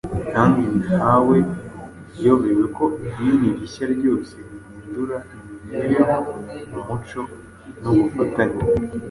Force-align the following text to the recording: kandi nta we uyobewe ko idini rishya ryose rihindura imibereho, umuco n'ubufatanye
kandi 0.33 0.61
nta 0.81 1.11
we 1.27 1.37
uyobewe 2.17 2.65
ko 2.77 2.83
idini 3.07 3.49
rishya 3.59 3.85
ryose 3.95 4.35
rihindura 4.49 5.17
imibereho, 5.71 6.31
umuco 6.77 7.21
n'ubufatanye 7.81 8.59